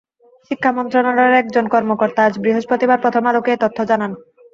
শিক্ষা 0.51 0.71
মন্ত্রণালয়ের 0.77 1.39
একজন 1.41 1.65
কর্মকর্তা 1.73 2.21
আজ 2.25 2.33
বৃহস্পতিবার 2.43 3.03
প্রথম 3.03 3.23
আলোকে 3.29 3.49
এ 3.53 3.61
তথ্য 3.63 3.77
জানান। 3.89 4.11